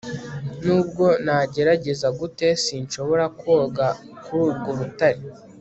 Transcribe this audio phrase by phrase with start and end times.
[0.65, 3.87] Nubwo nagerageza gute sinshobora koga
[4.25, 5.21] kuri urwo rutare